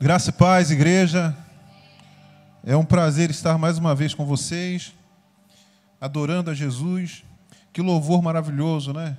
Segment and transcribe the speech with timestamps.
[0.00, 1.36] Graça e paz, igreja.
[2.62, 4.94] É um prazer estar mais uma vez com vocês,
[6.00, 7.24] adorando a Jesus.
[7.72, 9.18] Que louvor maravilhoso, né?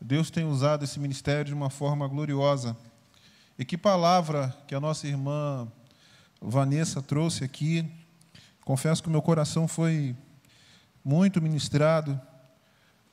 [0.00, 2.76] Deus tem usado esse ministério de uma forma gloriosa.
[3.58, 5.66] E que palavra que a nossa irmã
[6.40, 7.84] Vanessa trouxe aqui.
[8.64, 10.14] Confesso que o meu coração foi
[11.04, 12.20] muito ministrado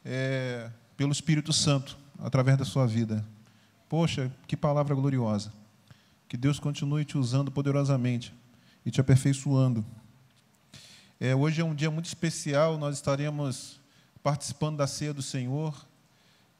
[0.05, 3.25] é, pelo Espírito Santo através da sua vida.
[3.89, 5.64] Poxa, que palavra gloriosa.
[6.27, 8.33] Que Deus continue te usando poderosamente
[8.85, 9.85] e te aperfeiçoando.
[11.19, 13.79] É, hoje é um dia muito especial, nós estaremos
[14.23, 15.87] participando da ceia do Senhor,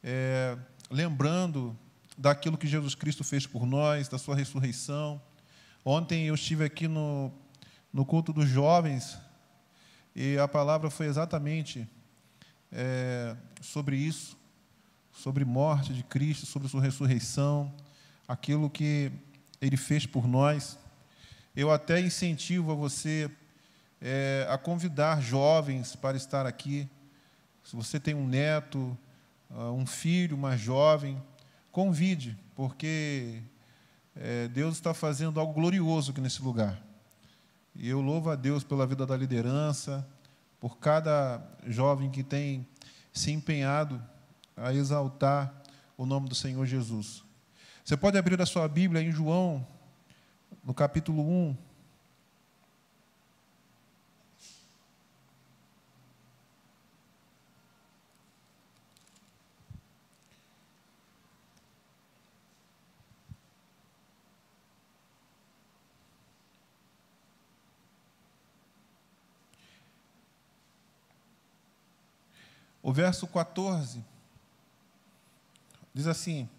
[0.03, 0.57] é,
[0.89, 1.75] lembrando
[2.15, 5.19] daquilo que Jesus Cristo fez por nós, da sua ressurreição.
[5.83, 7.31] Ontem eu estive aqui no,
[7.91, 9.17] no culto dos jovens
[10.15, 11.89] e a palavra foi exatamente
[12.71, 14.37] é, sobre isso,
[15.11, 17.73] sobre morte de Cristo, sobre sua ressurreição,
[18.27, 19.11] aquilo que
[19.61, 20.77] ele fez por nós.
[21.55, 23.29] Eu até incentivo a você
[24.01, 26.87] é, a convidar jovens para estar aqui.
[27.63, 28.95] Se você tem um neto,
[29.49, 31.21] ah, um filho mais jovem,
[31.71, 33.41] convide, porque
[34.15, 36.81] é, Deus está fazendo algo glorioso aqui nesse lugar.
[37.75, 40.07] E eu louvo a Deus pela vida da liderança,
[40.59, 42.65] por cada jovem que tem
[43.11, 44.01] se empenhado
[44.55, 45.53] a exaltar
[45.97, 47.24] o nome do Senhor Jesus.
[47.85, 49.63] Você pode abrir a sua Bíblia em João,
[50.63, 51.55] no capítulo 1.
[72.81, 74.03] O verso 14
[75.93, 76.49] diz assim: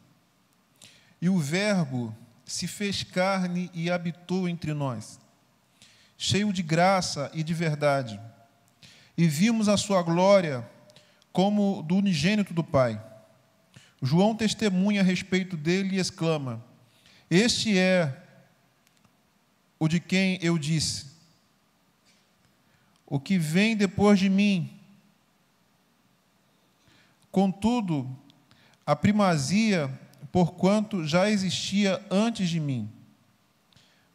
[1.21, 2.15] e o Verbo
[2.45, 5.19] se fez carne e habitou entre nós,
[6.17, 8.21] cheio de graça e de verdade.
[9.17, 10.69] E vimos a sua glória
[11.33, 13.03] como do unigênito do Pai.
[14.01, 16.65] João testemunha a respeito dele e exclama:
[17.31, 18.23] Este é
[19.79, 21.07] o de quem eu disse:
[23.07, 24.73] O que vem depois de mim.
[27.31, 28.09] Contudo,
[28.87, 29.91] a primazia
[30.37, 32.93] porquanto já existia antes de mim.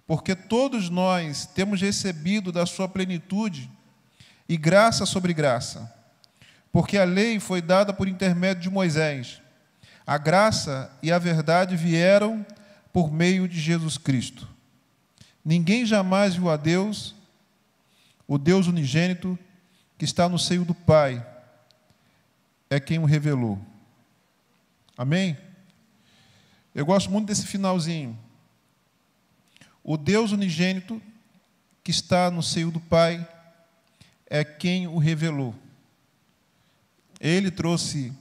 [0.06, 3.68] Porque todos nós temos recebido da sua plenitude
[4.48, 5.92] e graça sobre graça.
[6.72, 9.42] Porque a lei foi dada por intermédio de Moisés.
[10.06, 12.46] A graça e a verdade vieram
[12.94, 14.48] por meio de Jesus Cristo.
[15.44, 17.16] Ninguém jamais viu a Deus,
[18.28, 19.40] o Deus unigênito,
[19.98, 21.26] que está no seio do Pai,
[22.70, 23.60] é quem o revelou.
[24.96, 25.36] Amém?
[26.74, 28.18] Eu gosto muito desse finalzinho.
[29.84, 31.02] O Deus unigênito
[31.84, 33.28] que está no seio do Pai
[34.28, 35.54] é quem o revelou.
[37.20, 38.14] Ele trouxe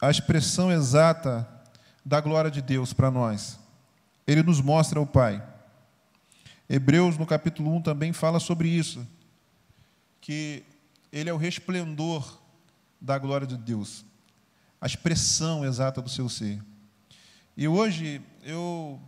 [0.00, 1.48] a expressão exata
[2.04, 3.58] da glória de Deus para nós.
[4.26, 5.42] Ele nos mostra o Pai.
[6.68, 9.06] Hebreus, no capítulo 1, também fala sobre isso,
[10.20, 10.64] que
[11.12, 12.38] ele é o resplendor
[13.00, 14.04] da glória de Deus,
[14.80, 16.60] a expressão exata do seu ser.
[17.58, 19.00] E hoje eu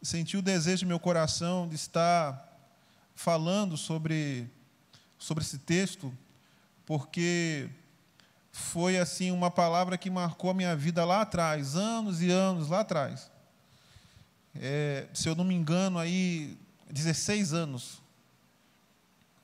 [0.00, 2.56] senti o desejo no meu coração de estar
[3.16, 4.48] falando sobre,
[5.18, 6.16] sobre esse texto,
[6.86, 7.68] porque
[8.52, 12.78] foi assim uma palavra que marcou a minha vida lá atrás, anos e anos lá
[12.78, 13.28] atrás.
[14.54, 16.56] É, se eu não me engano, aí
[16.88, 18.00] 16 anos,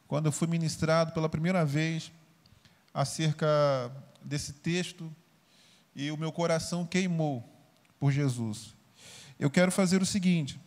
[0.06, 2.12] quando eu fui ministrado pela primeira vez
[2.94, 3.90] acerca
[4.22, 5.12] desse texto,
[5.96, 7.44] e o meu coração queimou
[8.00, 8.74] por Jesus.
[9.38, 10.58] Eu quero fazer o seguinte: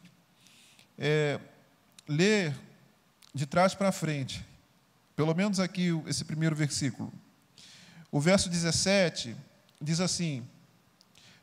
[0.97, 1.39] é,
[2.07, 2.55] ler
[3.33, 4.45] de trás para frente,
[5.15, 7.11] pelo menos aqui esse primeiro versículo.
[8.11, 9.35] O verso 17
[9.81, 10.47] diz assim: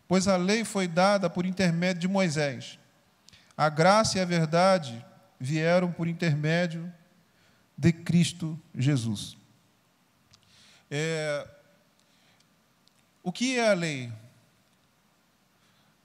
[0.07, 2.79] Pois a lei foi dada por intermédio de Moisés,
[3.57, 5.05] a graça e a verdade
[5.39, 6.93] vieram por intermédio
[7.77, 9.37] de Cristo Jesus.
[10.91, 11.49] É,
[13.23, 14.13] o que é a lei?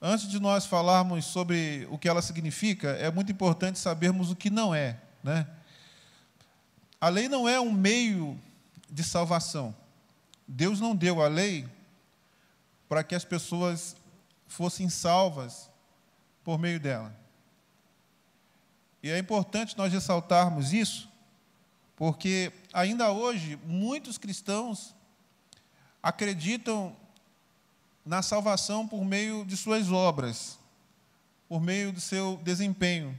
[0.00, 4.50] Antes de nós falarmos sobre o que ela significa, é muito importante sabermos o que
[4.50, 5.00] não é.
[5.22, 5.46] Né?
[7.00, 8.38] A lei não é um meio
[8.90, 9.74] de salvação.
[10.46, 11.66] Deus não deu a lei
[12.88, 13.96] para que as pessoas
[14.46, 15.70] fossem salvas
[16.44, 17.14] por meio dela.
[19.02, 21.08] E é importante nós ressaltarmos isso,
[21.96, 24.94] porque ainda hoje muitos cristãos
[26.02, 26.94] acreditam
[28.06, 30.56] na salvação por meio de suas obras,
[31.48, 33.18] por meio do seu desempenho.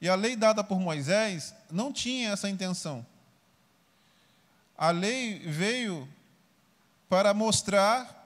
[0.00, 3.06] E a lei dada por Moisés não tinha essa intenção.
[4.76, 6.08] A lei veio
[7.10, 8.16] para mostrar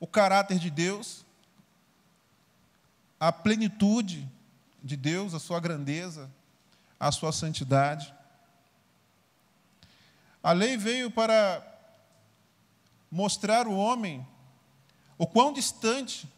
[0.00, 1.26] o caráter de Deus,
[3.20, 4.26] a plenitude
[4.82, 6.30] de Deus, a sua grandeza,
[6.98, 8.14] a sua santidade.
[10.42, 11.62] A lei veio para
[13.10, 14.26] mostrar o homem
[15.18, 16.28] o quão distante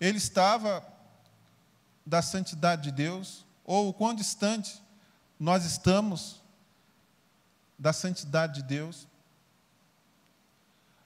[0.00, 0.86] ele estava
[2.06, 4.80] da santidade de Deus, ou o quão distante
[5.38, 6.40] nós estamos
[7.76, 9.08] da santidade de Deus.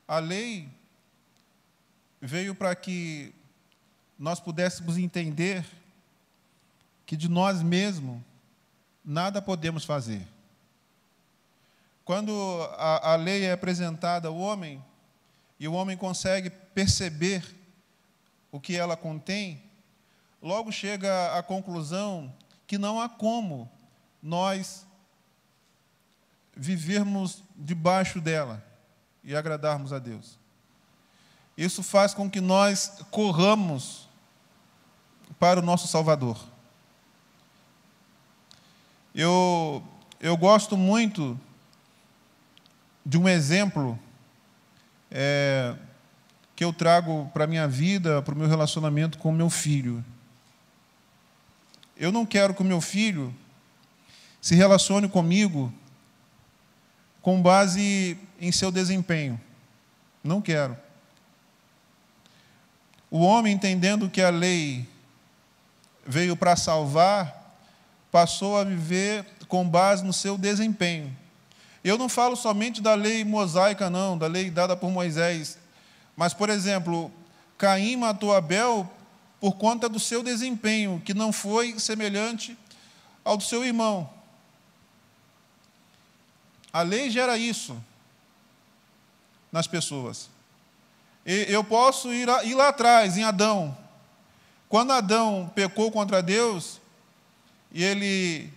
[0.07, 0.69] A lei
[2.21, 3.35] veio para que
[4.19, 5.65] nós pudéssemos entender
[7.07, 8.21] que de nós mesmos
[9.03, 10.27] nada podemos fazer.
[12.05, 12.33] Quando
[12.77, 14.85] a, a lei é apresentada ao homem,
[15.61, 17.45] e o homem consegue perceber
[18.51, 19.63] o que ela contém,
[20.41, 22.35] logo chega à conclusão
[22.67, 23.71] que não há como
[24.23, 24.87] nós
[26.57, 28.65] vivermos debaixo dela
[29.23, 30.39] e agradarmos a Deus.
[31.59, 34.09] Isso faz com que nós corramos
[35.39, 36.43] para o nosso Salvador.
[39.15, 39.85] Eu,
[40.19, 41.39] eu gosto muito
[43.05, 43.99] de um exemplo
[45.11, 45.75] é,
[46.55, 50.05] que eu trago para a minha vida, para o meu relacionamento com o meu filho.
[51.97, 53.35] Eu não quero que o meu filho
[54.41, 55.73] se relacione comigo
[57.21, 59.41] com base em seu desempenho.
[60.23, 60.77] Não quero.
[63.11, 64.89] O homem, entendendo que a lei
[66.07, 67.59] veio para salvar,
[68.11, 71.15] passou a viver com base no seu desempenho.
[71.83, 75.59] Eu não falo somente da lei mosaica, não, da lei dada por Moisés.
[76.15, 77.11] Mas, por exemplo,
[77.57, 78.91] Caim matou Abel
[79.41, 82.57] por conta do seu desempenho, que não foi semelhante
[83.25, 84.09] ao do seu irmão.
[86.73, 87.83] A lei gera isso
[89.51, 90.29] nas pessoas.
[91.25, 93.77] Eu posso ir, ir lá atrás, em Adão.
[94.69, 96.81] Quando Adão pecou contra Deus,
[97.73, 98.53] e ele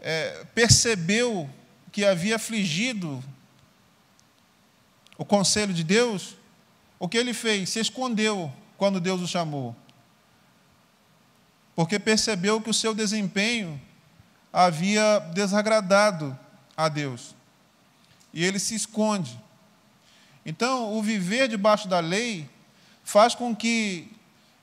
[0.00, 1.48] é, percebeu
[1.96, 3.24] que havia afligido
[5.16, 6.36] o conselho de Deus,
[6.98, 7.70] o que ele fez?
[7.70, 9.74] Se escondeu quando Deus o chamou.
[11.74, 13.80] Porque percebeu que o seu desempenho
[14.52, 16.38] havia desagradado
[16.76, 17.34] a Deus.
[18.30, 19.40] E ele se esconde.
[20.44, 22.46] Então, o viver debaixo da lei
[23.04, 24.12] faz com que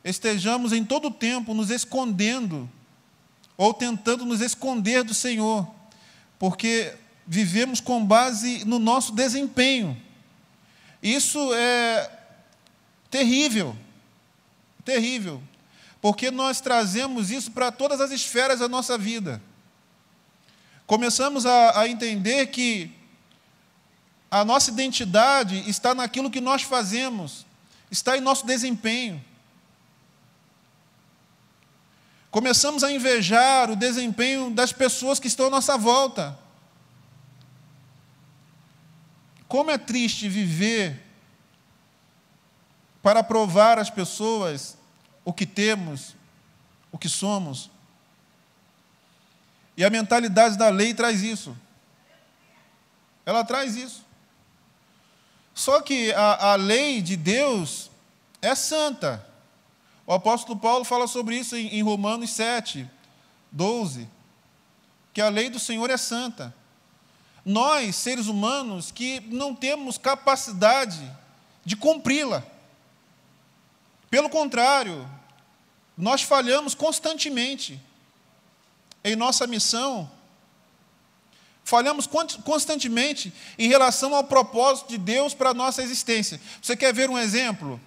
[0.04, 2.70] estejamos em todo o tempo nos escondendo,
[3.58, 5.68] ou tentando nos esconder do Senhor,
[6.38, 6.96] porque
[7.26, 10.00] vivemos com base no nosso desempenho.
[11.02, 12.10] Isso é
[13.10, 13.76] terrível,
[14.84, 15.42] terrível,
[16.02, 19.42] porque nós trazemos isso para todas as esferas da nossa vida.
[20.86, 22.92] Começamos a, a entender que
[24.30, 27.46] a nossa identidade está naquilo que nós fazemos,
[27.92, 29.24] está em nosso desempenho.
[32.32, 36.36] Começamos a invejar o desempenho das pessoas que estão à nossa volta.
[39.54, 41.00] Como é triste viver
[43.04, 44.76] para provar às pessoas
[45.24, 46.16] o que temos,
[46.92, 47.70] o que somos.
[49.78, 51.56] E a mentalidade da lei traz isso.
[53.24, 54.04] Ela traz isso.
[55.54, 57.92] Só que a, a lei de Deus
[58.42, 59.24] é santa.
[60.08, 62.90] O apóstolo Paulo fala sobre isso em, em Romanos 7,
[63.52, 64.10] 12,
[65.14, 66.56] que a lei do Senhor é santa.
[67.46, 71.02] Nós, seres humanos, que não temos capacidade
[71.66, 72.44] de cumpri-la.
[74.10, 75.08] Pelo contrário,
[75.98, 77.80] nós falhamos constantemente
[79.04, 80.10] em nossa missão
[81.64, 82.08] Falhamos
[82.44, 86.40] constantemente em relação ao propósito de Deus para a nossa existência.
[86.62, 87.80] Você quer ver um exemplo?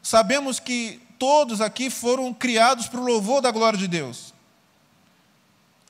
[0.00, 4.32] Sabemos que todos aqui foram criados para o louvor da glória de Deus.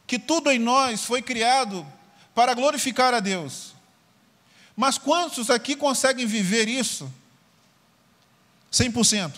[0.07, 1.87] Que tudo em nós foi criado
[2.35, 3.75] para glorificar a Deus.
[4.77, 7.13] Mas quantos aqui conseguem viver isso?
[8.73, 9.35] 100%.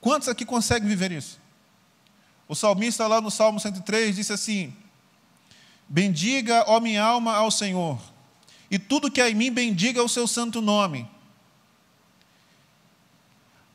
[0.00, 1.38] Quantos aqui conseguem viver isso?
[2.48, 4.74] O salmista, lá no Salmo 103, disse assim:
[5.88, 8.00] Bendiga, ó minha alma, ao Senhor,
[8.70, 11.08] e tudo que há em mim bendiga o seu santo nome.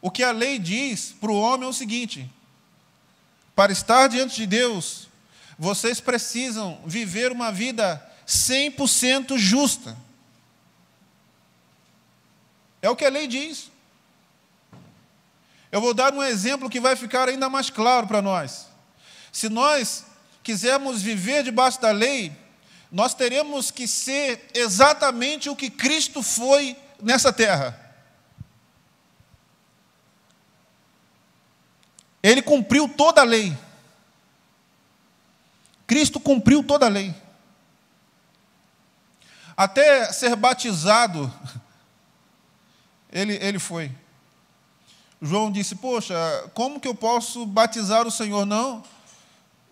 [0.01, 2.29] O que a lei diz para o homem é o seguinte:
[3.55, 5.07] para estar diante de Deus,
[5.57, 9.95] vocês precisam viver uma vida 100% justa.
[12.81, 13.69] É o que a lei diz.
[15.71, 18.67] Eu vou dar um exemplo que vai ficar ainda mais claro para nós.
[19.31, 20.05] Se nós
[20.43, 22.35] quisermos viver debaixo da lei,
[22.91, 27.90] nós teremos que ser exatamente o que Cristo foi nessa terra.
[32.21, 33.57] Ele cumpriu toda a lei.
[35.87, 37.13] Cristo cumpriu toda a lei.
[39.57, 41.31] Até ser batizado,
[43.11, 43.91] ele, ele foi.
[45.21, 46.15] João disse: Poxa,
[46.53, 48.45] como que eu posso batizar o Senhor?
[48.45, 48.83] Não,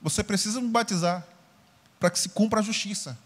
[0.02, 1.26] você precisa me batizar
[2.00, 3.18] para que se cumpra a justiça.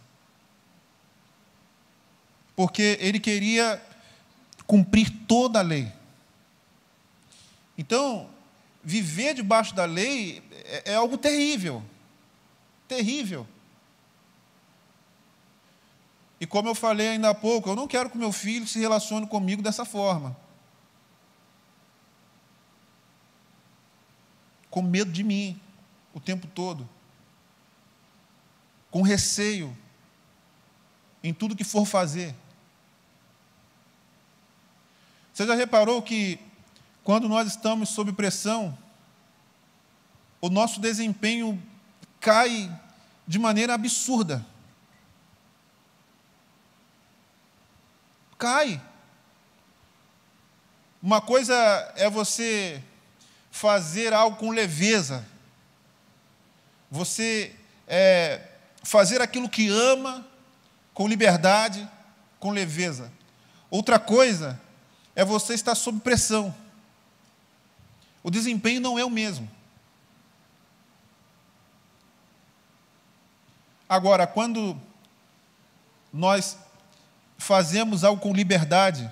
[2.55, 3.81] Porque ele queria
[4.65, 5.91] cumprir toda a lei.
[7.77, 8.29] Então,
[8.83, 11.83] viver debaixo da lei é, é algo terrível.
[12.87, 13.47] Terrível.
[16.39, 19.25] E como eu falei ainda há pouco, eu não quero que meu filho se relacione
[19.25, 20.35] comigo dessa forma.
[24.69, 25.59] Com medo de mim
[26.13, 26.87] o tempo todo.
[28.91, 29.75] Com receio
[31.23, 32.35] em tudo que for fazer.
[35.33, 36.37] Você já reparou que
[37.03, 38.77] quando nós estamos sob pressão,
[40.39, 41.61] o nosso desempenho
[42.19, 42.71] cai
[43.27, 44.45] de maneira absurda.
[48.37, 48.81] Cai.
[51.01, 51.53] Uma coisa
[51.95, 52.81] é você
[53.51, 55.25] fazer algo com leveza,
[56.89, 57.55] você
[57.87, 58.41] é,
[58.83, 60.25] fazer aquilo que ama
[60.93, 61.87] com liberdade,
[62.39, 63.11] com leveza.
[63.69, 64.59] Outra coisa
[65.15, 66.53] é você estar sob pressão.
[68.23, 69.49] O desempenho não é o mesmo.
[73.87, 74.79] Agora, quando
[76.11, 76.57] nós
[77.37, 79.11] fazemos algo com liberdade,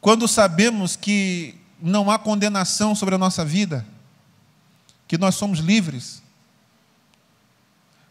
[0.00, 3.86] quando sabemos que não há condenação sobre a nossa vida,
[5.06, 6.20] que nós somos livres,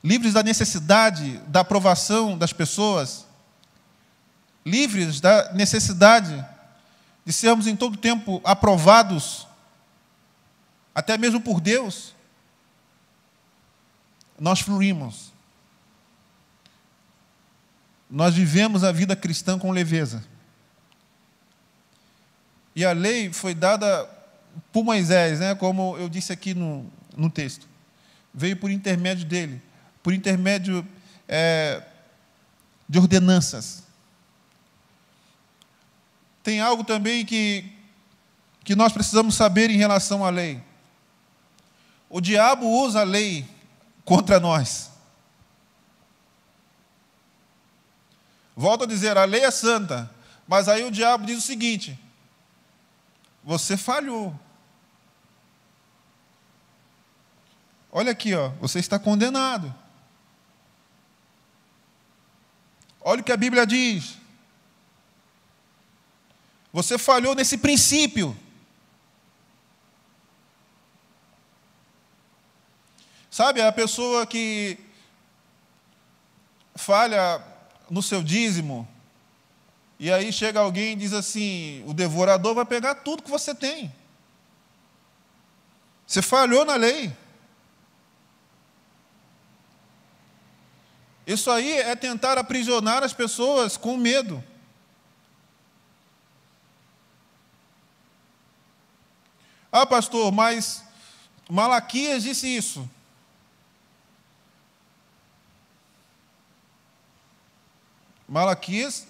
[0.03, 3.25] livres da necessidade da aprovação das pessoas,
[4.65, 6.45] livres da necessidade
[7.25, 9.47] de sermos em todo tempo aprovados,
[10.93, 12.15] até mesmo por Deus,
[14.39, 15.31] nós fluímos.
[18.09, 20.23] Nós vivemos a vida cristã com leveza.
[22.75, 24.09] E a lei foi dada
[24.71, 26.85] por Moisés, né, como eu disse aqui no,
[27.15, 27.67] no texto.
[28.33, 29.61] Veio por intermédio dele,
[30.01, 30.85] por intermédio
[31.27, 31.83] é,
[32.87, 33.83] de ordenanças.
[36.43, 37.71] Tem algo também que,
[38.63, 40.61] que nós precisamos saber em relação à lei.
[42.09, 43.45] O diabo usa a lei
[44.03, 44.91] contra nós.
[48.55, 50.13] Volto a dizer, a lei é santa,
[50.47, 51.97] mas aí o diabo diz o seguinte:
[53.43, 54.37] você falhou.
[57.91, 59.73] Olha aqui, ó, você está condenado.
[63.01, 64.20] Olha o que a Bíblia diz.
[66.71, 68.37] Você falhou nesse princípio.
[73.29, 74.77] Sabe, a pessoa que
[76.75, 77.41] falha
[77.89, 78.87] no seu dízimo,
[79.99, 83.93] e aí chega alguém e diz assim: o devorador vai pegar tudo que você tem.
[86.07, 87.15] Você falhou na lei.
[91.25, 94.43] Isso aí é tentar aprisionar as pessoas com medo.
[99.71, 100.83] Ah, pastor, mas
[101.49, 102.89] Malaquias disse isso.
[108.27, 109.07] Malaquias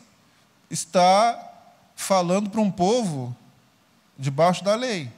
[0.70, 1.52] está
[1.96, 3.36] falando para um povo
[4.18, 5.12] debaixo da lei.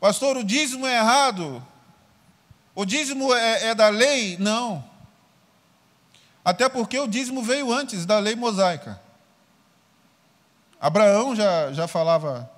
[0.00, 1.66] Pastor, o dízimo é errado?
[2.74, 4.38] O dízimo é, é da lei?
[4.38, 4.82] Não.
[6.42, 9.01] Até porque o dízimo veio antes da lei mosaica.
[10.82, 12.50] Abraão já, já falava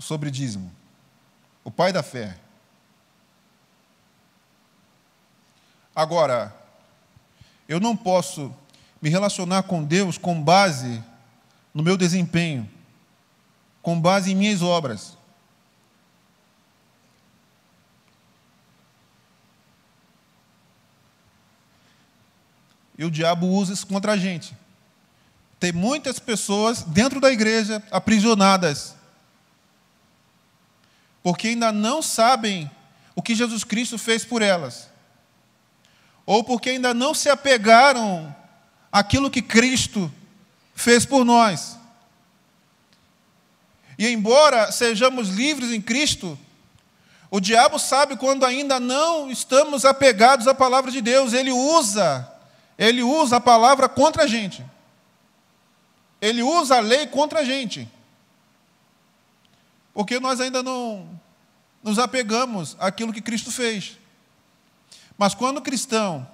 [0.00, 0.68] sobre dízimo,
[1.62, 2.36] o pai da fé.
[5.94, 6.52] Agora,
[7.68, 8.52] eu não posso
[9.00, 11.00] me relacionar com Deus com base
[11.72, 12.68] no meu desempenho,
[13.80, 15.16] com base em minhas obras.
[22.98, 24.65] E o diabo usa isso contra a gente.
[25.58, 28.94] Tem muitas pessoas dentro da igreja aprisionadas,
[31.22, 32.70] porque ainda não sabem
[33.14, 34.90] o que Jesus Cristo fez por elas,
[36.26, 38.34] ou porque ainda não se apegaram
[38.92, 40.12] aquilo que Cristo
[40.74, 41.78] fez por nós.
[43.98, 46.38] E embora sejamos livres em Cristo,
[47.30, 52.30] o diabo sabe quando ainda não estamos apegados à palavra de Deus, ele usa,
[52.78, 54.62] ele usa a palavra contra a gente.
[56.20, 57.88] Ele usa a lei contra a gente.
[59.92, 61.08] Porque nós ainda não
[61.82, 63.98] nos apegamos àquilo que Cristo fez.
[65.16, 66.26] Mas quando o cristão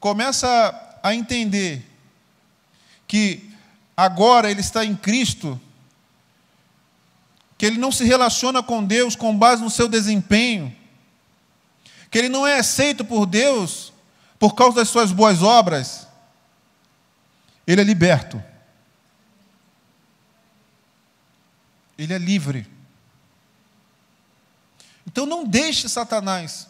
[0.00, 1.88] começa a entender
[3.06, 3.50] que
[3.96, 5.60] agora ele está em Cristo,
[7.56, 10.74] que ele não se relaciona com Deus com base no seu desempenho,
[12.10, 13.92] que ele não é aceito por Deus
[14.38, 16.08] por causa das suas boas obras,
[17.64, 18.42] ele é liberto.
[22.02, 22.66] Ele é livre.
[25.06, 26.66] Então não deixe Satanás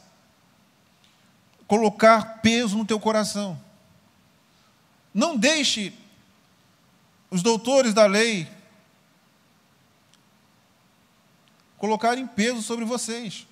[1.66, 3.58] colocar peso no teu coração.
[5.14, 5.94] Não deixe
[7.30, 8.46] os doutores da lei
[11.78, 13.46] colocarem peso sobre vocês.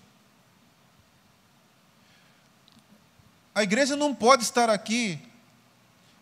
[3.55, 5.19] A igreja não pode estar aqui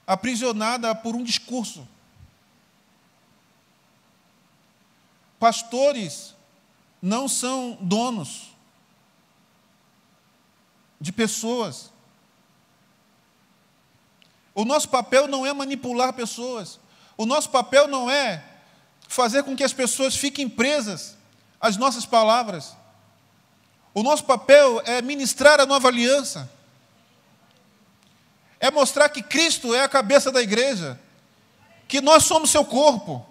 [0.07, 1.87] aprisionada por um discurso.
[5.39, 6.35] Pastores
[7.01, 8.49] não são donos
[11.01, 11.93] de pessoas.
[14.55, 16.81] O nosso papel não é manipular pessoas.
[17.17, 18.45] O nosso papel não é
[19.07, 21.17] fazer com que as pessoas fiquem presas
[21.61, 22.77] às nossas palavras.
[23.95, 26.51] O nosso papel é ministrar a nova aliança.
[28.61, 31.01] É mostrar que Cristo é a cabeça da igreja,
[31.87, 33.25] que nós somos seu corpo,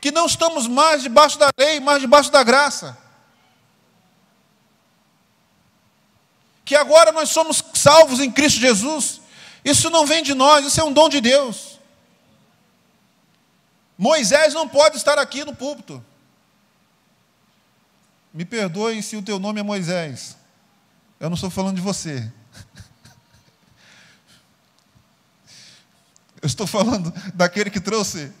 [0.00, 2.96] que não estamos mais debaixo da lei, mas debaixo da graça.
[6.64, 9.20] Que agora nós somos salvos em Cristo Jesus
[9.68, 11.78] isso não vem de nós, isso é um dom de Deus.
[13.98, 16.02] Moisés não pode estar aqui no púlpito.
[18.32, 20.38] Me perdoe se o teu nome é Moisés.
[21.20, 22.32] Eu não estou falando de você.
[26.40, 28.32] Eu estou falando daquele que trouxe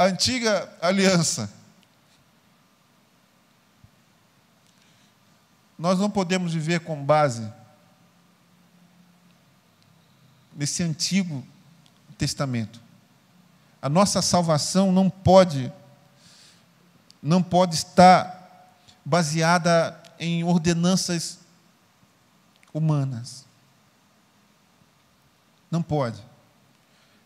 [0.00, 1.52] a antiga aliança.
[5.78, 7.52] Nós não podemos viver com base
[10.56, 11.46] nesse Antigo
[12.16, 12.80] Testamento.
[13.82, 15.70] A nossa salvação não pode
[17.22, 18.72] não pode estar
[19.04, 21.40] baseada em ordenanças
[22.72, 23.44] humanas.
[25.70, 26.22] Não pode.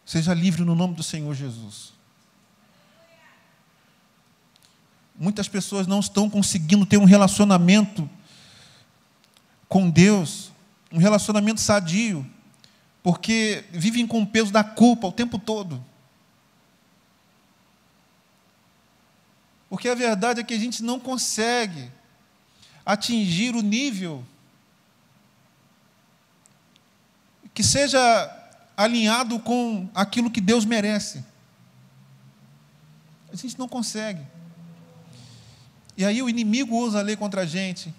[0.05, 1.94] Seja livre no nome do Senhor Jesus.
[5.16, 8.09] Muitas pessoas não estão conseguindo ter um relacionamento
[9.68, 10.53] com Deus,
[10.92, 12.27] um relacionamento sadio,
[13.03, 15.85] porque vivem com o peso da culpa o tempo todo.
[19.68, 21.90] Porque a verdade é que a gente não consegue
[22.85, 24.24] atingir o nível
[27.53, 27.98] que seja
[28.77, 31.24] alinhado com aquilo que Deus merece.
[33.33, 34.24] A gente não consegue.
[35.97, 37.95] E aí o inimigo usa a lei contra a gente,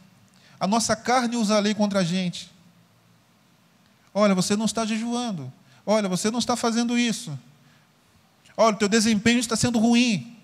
[0.60, 2.52] a nossa carne usa a lei contra a gente.
[4.14, 5.52] Olha, você não está jejuando.
[5.86, 7.38] Olha, você não está fazendo isso.
[8.58, 10.38] Olha, o teu desempenho está sendo ruim.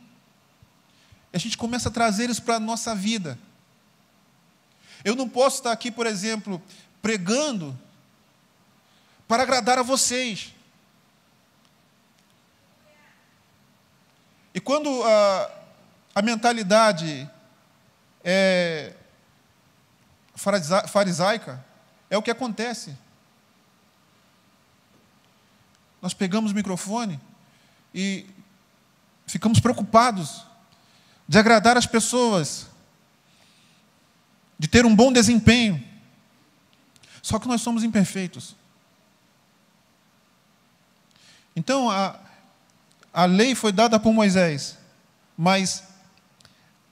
[1.32, 3.40] E a gente começa a trazer isso para a nossa vida.
[5.04, 6.62] Eu não posso estar aqui, por exemplo,
[7.02, 7.78] pregando
[9.28, 10.54] para agradar a vocês.
[14.54, 15.52] E quando a,
[16.16, 17.30] a mentalidade
[18.24, 18.94] é
[20.88, 21.64] farisaica,
[22.10, 22.96] é o que acontece.
[26.02, 27.20] nós pegamos o microfone
[27.94, 28.26] e
[29.28, 30.46] ficamos preocupados
[31.28, 32.68] de agradar as pessoas,
[34.58, 35.82] de ter um bom desempenho.
[37.22, 38.56] Só que nós somos imperfeitos.
[41.56, 42.20] Então, a,
[43.14, 44.78] a lei foi dada por Moisés,
[45.38, 45.84] mas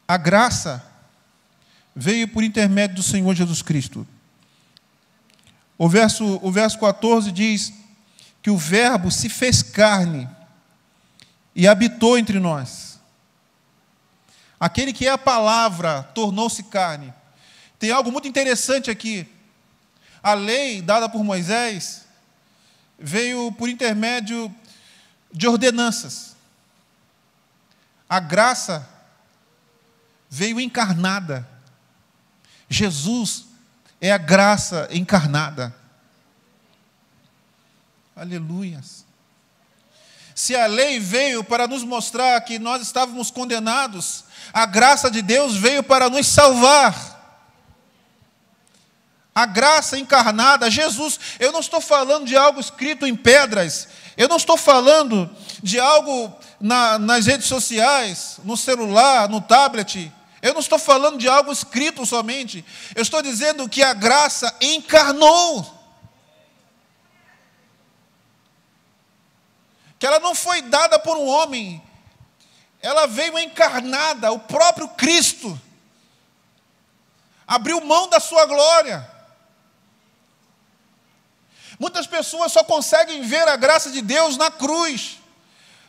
[0.07, 0.85] a graça
[1.99, 4.07] veio por intermédio do Senhor Jesus Cristo.
[5.77, 7.73] O verso, o verso 14 diz:
[8.41, 10.27] que o Verbo se fez carne
[11.55, 12.99] e habitou entre nós.
[14.59, 17.13] Aquele que é a palavra tornou-se carne.
[17.77, 19.27] Tem algo muito interessante aqui.
[20.21, 22.05] A lei dada por Moisés
[22.97, 24.53] veio por intermédio
[25.31, 26.35] de ordenanças.
[28.07, 28.87] A graça
[30.29, 31.47] veio encarnada.
[32.69, 33.45] Jesus
[33.99, 35.75] é a graça encarnada.
[38.15, 39.05] Aleluias.
[40.35, 45.55] Se a lei veio para nos mostrar que nós estávamos condenados, a graça de Deus
[45.55, 47.17] veio para nos salvar.
[49.33, 54.37] A graça encarnada, Jesus, eu não estou falando de algo escrito em pedras, eu não
[54.37, 55.29] estou falando
[55.63, 61.27] de algo na, nas redes sociais, no celular, no tablet, eu não estou falando de
[61.27, 62.63] algo escrito somente,
[62.95, 65.77] eu estou dizendo que a graça encarnou.
[69.97, 71.83] Que ela não foi dada por um homem,
[72.81, 75.59] ela veio encarnada, o próprio Cristo
[77.49, 79.09] abriu mão da sua glória.
[81.79, 85.17] Muitas pessoas só conseguem ver a graça de Deus na cruz.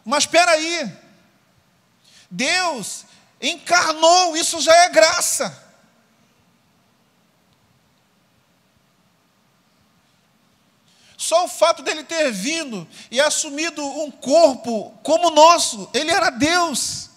[0.05, 0.91] Mas espera aí.
[2.31, 3.05] Deus
[3.41, 5.71] encarnou, isso já é graça.
[11.17, 16.31] Só o fato dele ter vindo e assumido um corpo como o nosso, ele era
[16.31, 17.11] Deus.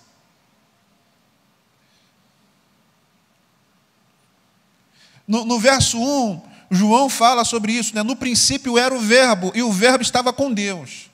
[5.25, 8.03] No, no verso 1, João fala sobre isso, né?
[8.03, 11.09] No princípio era o Verbo, e o Verbo estava com Deus.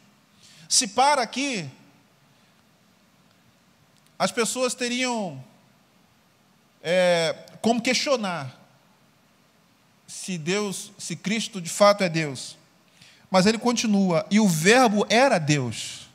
[0.67, 1.69] Se para aqui,
[4.19, 5.41] as pessoas teriam
[6.83, 8.59] é, como questionar
[10.05, 12.57] se Deus, se Cristo de fato é Deus.
[13.31, 16.09] Mas ele continua, e o Verbo era Deus.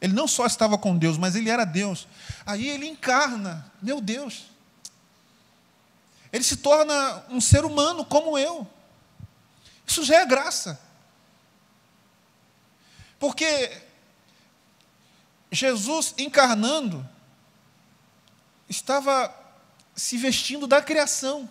[0.00, 2.08] Ele não só estava com Deus, mas ele era Deus.
[2.44, 4.46] Aí ele encarna, meu Deus.
[6.32, 8.66] Ele se torna um ser humano como eu.
[9.86, 10.80] Isso já é graça.
[13.20, 13.70] Porque
[15.52, 17.08] Jesus encarnando
[18.68, 19.32] estava
[19.94, 21.48] se vestindo da criação.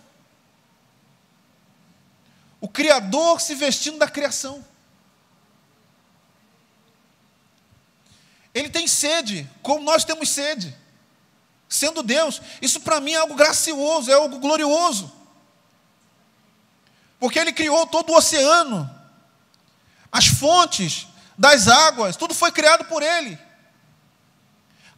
[2.60, 4.66] O Criador se vestindo da criação.
[8.54, 10.76] Ele tem sede, como nós temos sede
[11.72, 12.42] sendo Deus.
[12.62, 15.10] Isso para mim é algo gracioso, é algo glorioso.
[17.18, 18.90] Porque Ele criou todo o oceano,
[20.12, 23.40] as fontes das águas, tudo foi criado por Ele.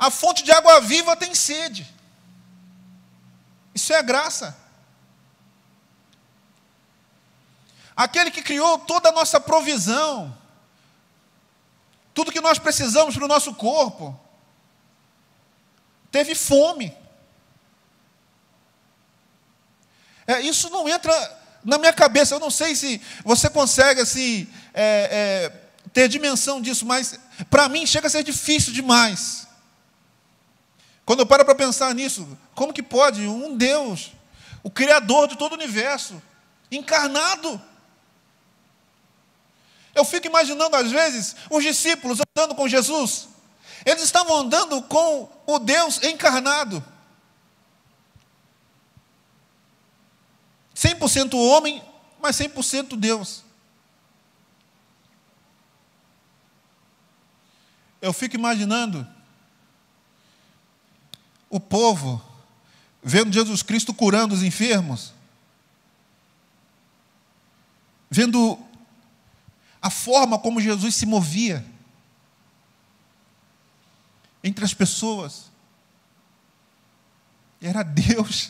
[0.03, 1.87] A fonte de água viva tem sede.
[3.73, 4.53] Isso é graça.
[7.95, 10.37] Aquele que criou toda a nossa provisão,
[12.13, 14.19] tudo que nós precisamos para o nosso corpo,
[16.11, 16.93] teve fome.
[20.27, 21.13] É, isso não entra
[21.63, 22.35] na minha cabeça.
[22.35, 27.17] Eu não sei se você consegue assim, é, é, ter dimensão disso, mas
[27.49, 29.52] para mim chega a ser difícil demais.
[31.05, 34.11] Quando eu paro para pensar nisso, como que pode um Deus,
[34.63, 36.21] o Criador de todo o universo,
[36.71, 37.61] encarnado?
[39.93, 43.27] Eu fico imaginando, às vezes, os discípulos andando com Jesus.
[43.85, 46.83] Eles estavam andando com o Deus encarnado.
[50.73, 51.83] 100% homem,
[52.19, 53.43] mas 100% Deus.
[58.01, 59.07] Eu fico imaginando
[61.53, 62.19] o povo
[63.03, 65.13] vendo Jesus Cristo curando os enfermos,
[68.09, 68.57] vendo
[69.79, 71.63] a forma como Jesus se movia
[74.43, 75.51] entre as pessoas.
[77.61, 78.49] Era Deus.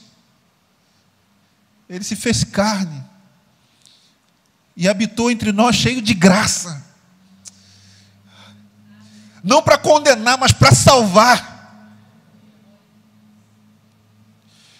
[1.89, 3.03] Ele se fez carne
[4.77, 6.87] e habitou entre nós cheio de graça.
[9.43, 11.52] Não para condenar, mas para salvar.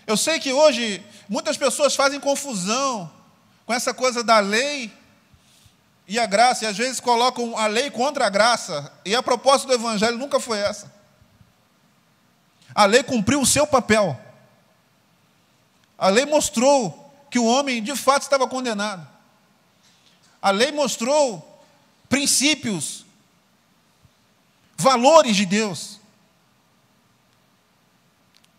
[0.06, 3.12] Eu sei que hoje muitas pessoas fazem confusão
[3.66, 4.92] com essa coisa da lei
[6.08, 9.68] e a graça, e às vezes colocam a lei contra a graça, e a proposta
[9.68, 10.94] do Evangelho nunca foi essa.
[12.76, 14.20] A lei cumpriu o seu papel.
[15.98, 19.08] A lei mostrou que o homem de fato estava condenado.
[20.42, 21.64] A lei mostrou
[22.10, 23.06] princípios,
[24.76, 26.00] valores de Deus.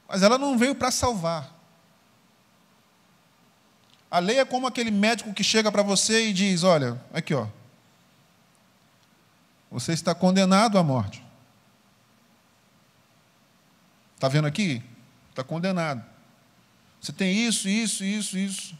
[0.08, 1.52] Mas ela não veio para salvar.
[4.10, 7.48] A lei é como aquele médico que chega para você e diz: Olha, aqui, ó.
[9.70, 11.24] Você está condenado à morte.
[14.14, 14.82] Está vendo aqui?
[15.30, 16.04] Está condenado.
[17.00, 18.78] Você tem isso, isso, isso, isso.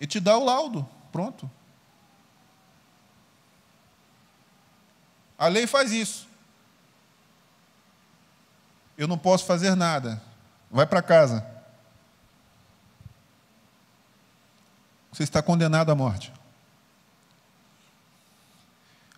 [0.00, 0.88] E te dá o laudo.
[1.12, 1.48] Pronto.
[5.38, 6.26] A lei faz isso.
[8.96, 10.20] Eu não posso fazer nada.
[10.70, 11.46] Vai para casa.
[15.12, 16.32] Você está condenado à morte.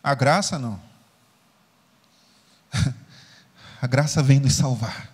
[0.03, 0.81] A graça não.
[3.81, 5.11] A graça vem nos salvar.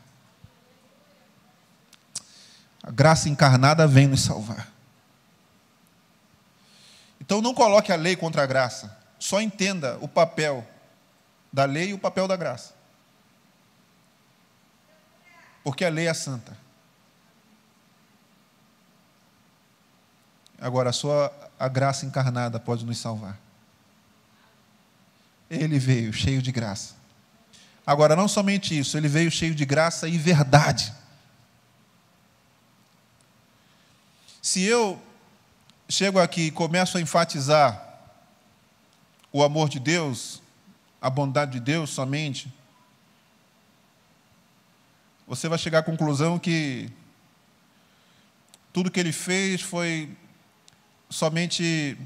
[2.83, 4.69] A graça encarnada vem nos salvar.
[7.21, 8.97] Então não coloque a lei contra a graça.
[9.19, 10.67] Só entenda o papel
[11.53, 12.80] da lei e o papel da graça.
[15.71, 16.59] Porque a lei é santa.
[20.61, 23.39] Agora, só a graça encarnada pode nos salvar.
[25.49, 26.97] Ele veio cheio de graça.
[27.87, 30.93] Agora, não somente isso, ele veio cheio de graça e verdade.
[34.43, 35.01] Se eu
[35.89, 37.81] chego aqui e começo a enfatizar
[39.33, 40.43] o amor de Deus,
[41.01, 42.53] a bondade de Deus somente,
[45.31, 46.91] você vai chegar à conclusão que
[48.73, 50.11] tudo que ele fez foi
[51.09, 51.97] somente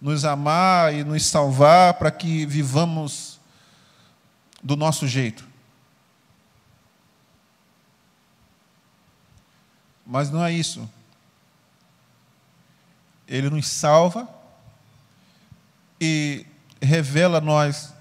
[0.00, 3.38] nos amar e nos salvar para que vivamos
[4.60, 5.46] do nosso jeito.
[10.04, 10.90] Mas não é isso.
[13.28, 14.28] Ele nos salva
[16.00, 16.44] e
[16.82, 17.94] revela a nós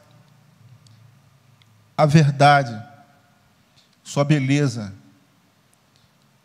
[1.95, 2.86] a verdade,
[4.07, 4.95] sua beleza,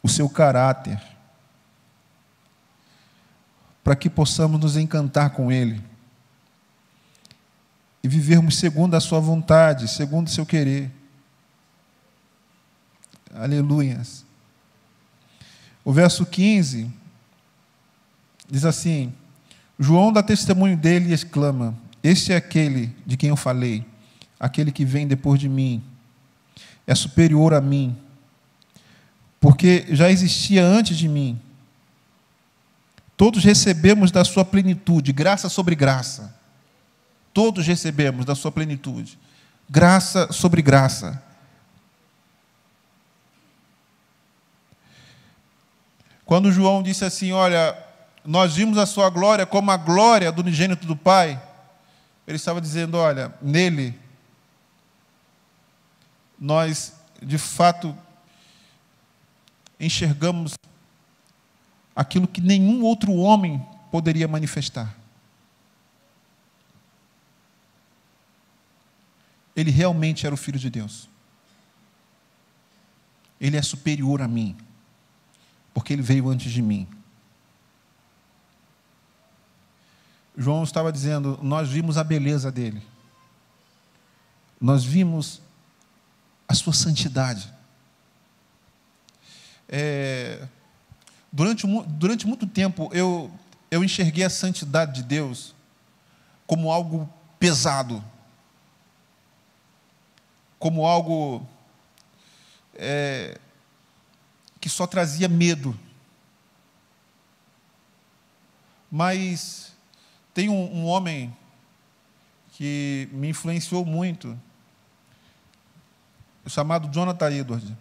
[0.02, 1.00] o seu caráter
[3.84, 5.80] para que possamos nos encantar com Ele
[8.02, 10.90] e vivermos segundo a Sua vontade, segundo o seu querer.
[13.32, 14.24] Aleluias.
[15.84, 16.90] O verso 15
[18.50, 19.14] diz assim:
[19.78, 23.86] João dá testemunho dele e exclama: Este é aquele de quem eu falei,
[24.40, 25.91] aquele que vem depois de mim,
[26.92, 27.96] é superior a mim,
[29.40, 31.40] porque já existia antes de mim
[33.22, 36.34] Todos recebemos da sua plenitude, graça sobre graça.
[37.32, 39.16] Todos recebemos da sua plenitude,
[39.70, 41.22] graça sobre graça.
[46.26, 47.78] Quando João disse assim: Olha,
[48.24, 51.40] nós vimos a sua glória como a glória do unigênito do Pai,
[52.26, 53.96] ele estava dizendo: Olha, nele,
[56.42, 57.96] nós de fato
[59.78, 60.54] enxergamos
[61.94, 64.92] aquilo que nenhum outro homem poderia manifestar.
[69.54, 71.08] Ele realmente era o Filho de Deus.
[73.40, 74.56] Ele é superior a mim,
[75.72, 76.88] porque ele veio antes de mim.
[80.36, 82.82] João estava dizendo: Nós vimos a beleza dele,
[84.60, 85.41] nós vimos
[86.52, 87.52] a sua santidade.
[89.68, 90.46] É,
[91.32, 93.32] Durante, durante muito tempo eu,
[93.70, 95.54] eu enxerguei a santidade de Deus
[96.46, 98.04] como algo pesado,
[100.58, 101.48] como algo
[102.74, 103.40] é,
[104.60, 105.74] que só trazia medo.
[108.90, 109.74] Mas
[110.34, 111.34] tem um, um homem
[112.52, 114.38] que me influenciou muito,
[116.46, 117.72] chamado Jonathan Edwards.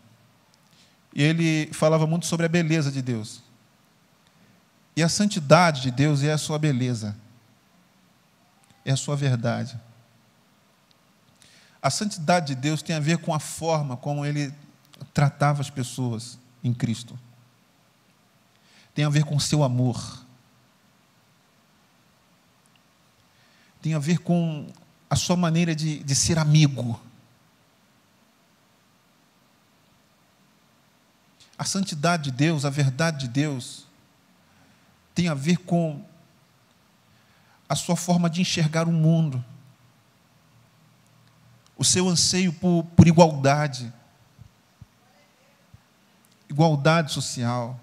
[1.14, 3.42] E ele falava muito sobre a beleza de Deus.
[4.96, 7.16] E a santidade de Deus é a sua beleza,
[8.86, 9.80] é a sua verdade.
[11.82, 14.54] A santidade de Deus tem a ver com a forma como ele
[15.14, 17.18] tratava as pessoas em Cristo.
[18.94, 20.26] Tem a ver com o seu amor.
[23.82, 24.68] Tem a ver com
[25.10, 27.00] a sua maneira de, de ser amigo.
[31.62, 33.86] A santidade de Deus, a verdade de Deus,
[35.14, 36.04] tem a ver com
[37.70, 39.46] a sua forma de enxergar o mundo,
[41.78, 43.94] o seu anseio por, por igualdade,
[46.50, 47.80] igualdade social.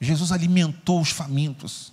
[0.00, 1.92] Jesus alimentou os famintos.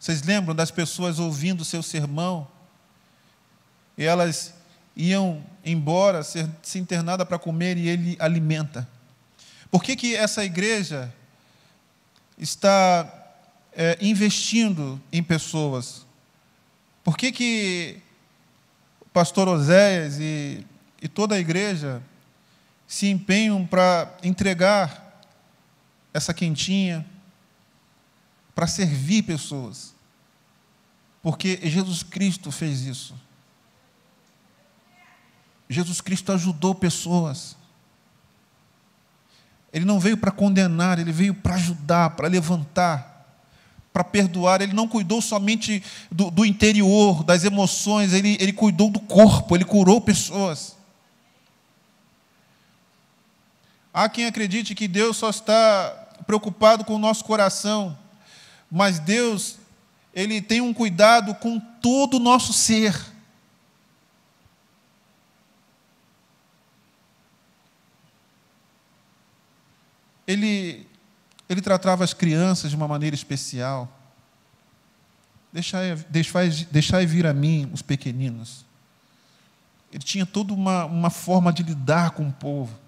[0.00, 2.48] Vocês lembram das pessoas ouvindo o seu sermão?
[3.96, 4.57] E elas
[4.98, 8.86] iam embora, ser, se internada para comer e ele alimenta.
[9.70, 11.14] Por que, que essa igreja
[12.36, 13.08] está
[13.72, 16.04] é, investindo em pessoas?
[17.04, 17.98] Por que, que
[19.00, 20.66] o pastor Oséias e,
[21.00, 22.02] e toda a igreja
[22.86, 25.22] se empenham para entregar
[26.12, 27.06] essa quentinha,
[28.52, 29.94] para servir pessoas?
[31.22, 33.14] Porque Jesus Cristo fez isso.
[35.68, 37.56] Jesus Cristo ajudou pessoas.
[39.72, 43.18] Ele não veio para condenar, ele veio para ajudar, para levantar,
[43.92, 49.00] para perdoar, ele não cuidou somente do, do, interior, das emoções, ele, ele cuidou do
[49.00, 50.76] corpo, ele curou pessoas.
[53.92, 57.96] Há quem acredite que Deus só está preocupado com o nosso coração,
[58.70, 59.56] mas Deus,
[60.14, 62.94] ele tem um cuidado com todo o nosso ser.
[70.28, 70.86] Ele,
[71.48, 73.90] ele tratava as crianças de uma maneira especial.
[75.50, 78.66] Deixai, deixai, deixai vir a mim os pequeninos.
[79.90, 82.78] Ele tinha toda uma, uma forma de lidar com o povo.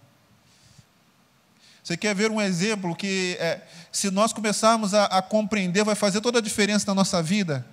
[1.83, 6.20] Você quer ver um exemplo que, é, se nós começarmos a, a compreender, vai fazer
[6.20, 7.66] toda a diferença na nossa vida?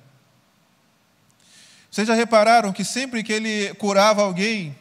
[1.92, 4.78] Vocês já repararam que sempre que ele curava alguém,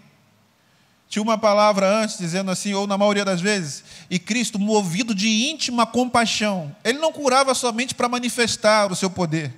[1.09, 5.29] tinha uma palavra antes dizendo assim, ou na maioria das vezes, e Cristo, movido de
[5.51, 9.53] íntima compaixão, ele não curava somente para manifestar o seu poder.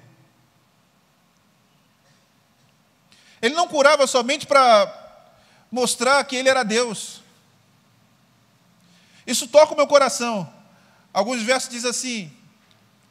[3.41, 4.93] Ele não curava somente para
[5.71, 7.21] mostrar que ele era Deus.
[9.27, 10.51] Isso toca o meu coração.
[11.13, 12.33] Alguns versos dizem assim,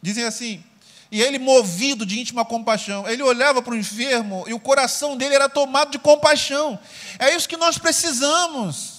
[0.01, 0.63] dizem assim,
[1.11, 5.35] e ele movido de íntima compaixão, ele olhava para o enfermo e o coração dele
[5.35, 6.77] era tomado de compaixão.
[7.19, 8.96] É isso que nós precisamos.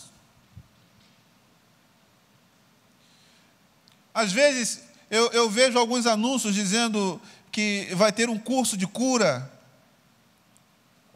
[4.18, 7.20] Às vezes eu, eu vejo alguns anúncios dizendo
[7.52, 9.50] que vai ter um curso de cura,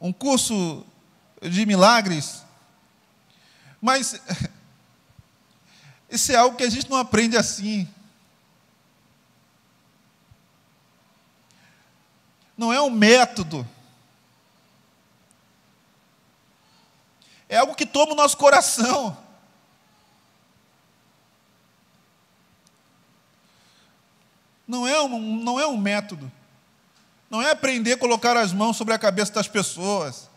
[0.01, 0.87] um curso
[1.41, 2.43] de milagres,
[3.81, 4.21] mas
[6.13, 7.89] Isso é algo que a gente não aprende assim.
[12.55, 13.67] Não é um método.
[17.49, 19.17] É algo que toma o nosso coração.
[24.73, 26.33] Não é, um, não é um método.
[27.29, 30.31] Não é aprender a colocar as mãos sobre a cabeça das pessoas.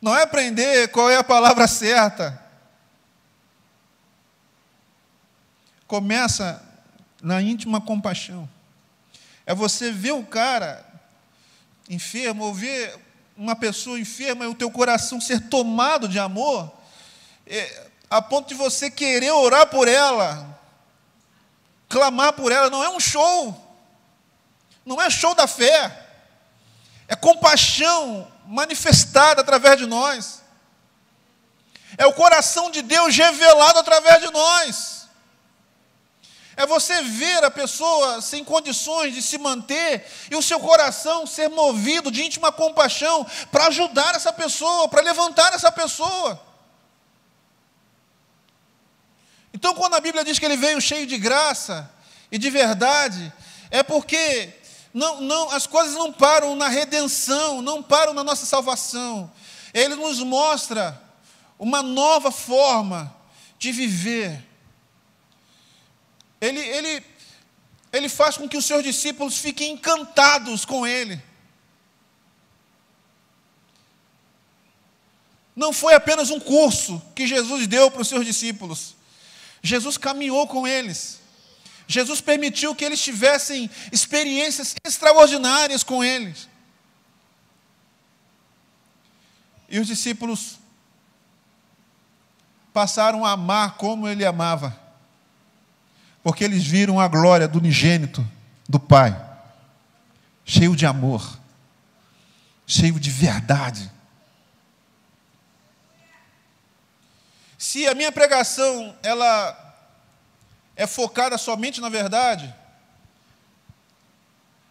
[0.00, 2.42] Não é aprender qual é a palavra certa.
[5.92, 6.62] começa
[7.20, 8.48] na íntima compaixão.
[9.44, 10.82] É você ver o cara
[11.86, 12.98] enfermo, ou ver
[13.36, 16.72] uma pessoa enferma e o teu coração ser tomado de amor,
[17.46, 20.58] é, a ponto de você querer orar por ela,
[21.90, 22.70] clamar por ela.
[22.70, 23.61] Não é um show,
[24.84, 26.06] não é show da fé,
[27.08, 30.42] é compaixão manifestada através de nós,
[31.96, 35.02] é o coração de Deus revelado através de nós.
[36.54, 41.48] É você ver a pessoa sem condições de se manter e o seu coração ser
[41.48, 46.40] movido de íntima compaixão para ajudar essa pessoa, para levantar essa pessoa.
[49.54, 51.90] Então, quando a Bíblia diz que ele veio cheio de graça
[52.30, 53.32] e de verdade,
[53.70, 54.52] é porque
[54.92, 59.30] não, não, as coisas não param na redenção, não param na nossa salvação.
[59.72, 61.00] Ele nos mostra
[61.58, 63.14] uma nova forma
[63.58, 64.52] de viver
[66.42, 67.04] ele, ele,
[67.92, 71.22] ele faz com que os seus discípulos fiquem encantados com ele.
[75.54, 78.96] Não foi apenas um curso que Jesus deu para os seus discípulos.
[79.62, 81.20] Jesus caminhou com eles.
[81.92, 86.48] Jesus permitiu que eles tivessem experiências extraordinárias com eles.
[89.68, 90.58] E os discípulos
[92.72, 94.82] passaram a amar como ele amava
[96.22, 98.26] porque eles viram a glória do unigênito
[98.68, 99.20] do Pai,
[100.44, 101.38] cheio de amor,
[102.66, 103.90] cheio de verdade.
[107.58, 109.61] Se a minha pregação ela
[110.76, 112.52] é focada somente na verdade,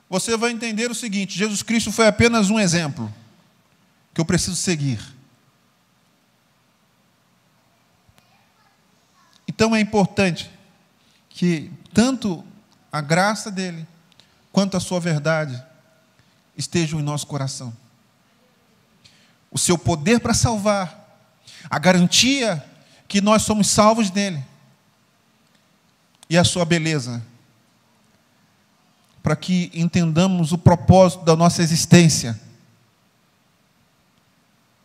[0.10, 3.14] você vai entender o seguinte: Jesus Cristo foi apenas um exemplo
[4.14, 5.00] que eu preciso seguir.
[9.47, 10.52] Então é importante
[11.30, 12.43] que tanto
[12.91, 13.88] a graça dele
[14.52, 15.62] quanto a sua verdade
[16.58, 17.76] estejam em nosso coração.
[19.49, 21.22] O seu poder para salvar,
[21.70, 22.64] a garantia
[23.08, 24.43] que nós somos salvos dele
[26.32, 27.22] e a sua beleza,
[29.22, 32.40] para que entendamos o propósito da nossa existência,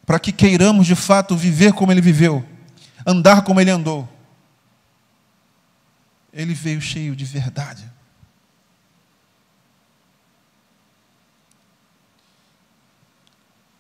[0.05, 2.47] para que queiramos de fato viver como ele viveu,
[3.07, 4.07] andar como ele andou
[6.37, 7.91] ele veio cheio de verdade.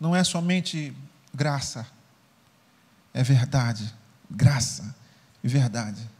[0.00, 0.96] Não é somente
[1.34, 1.86] graça,
[3.12, 3.94] é verdade.
[4.30, 4.96] Graça
[5.44, 6.15] e verdade.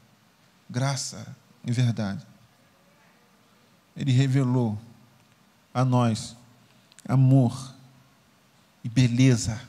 [0.69, 2.27] Graça e verdade.
[3.97, 4.79] Ele revelou
[5.73, 6.37] a nós
[7.09, 7.75] amor
[8.83, 9.61] e beleza.